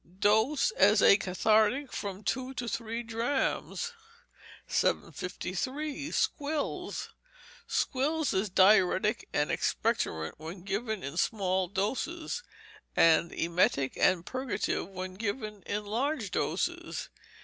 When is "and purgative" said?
13.95-14.89